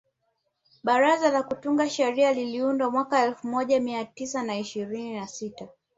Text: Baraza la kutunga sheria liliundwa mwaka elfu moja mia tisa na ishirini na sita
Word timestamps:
Baraza 0.83 1.29
la 1.31 1.43
kutunga 1.43 1.89
sheria 1.89 2.33
liliundwa 2.33 2.89
mwaka 2.91 3.23
elfu 3.25 3.47
moja 3.47 3.79
mia 3.79 4.05
tisa 4.05 4.43
na 4.43 4.57
ishirini 4.57 5.15
na 5.15 5.27
sita 5.27 5.67